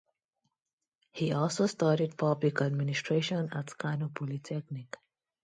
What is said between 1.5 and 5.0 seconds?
studied Public Administration at Kano Polytechnic.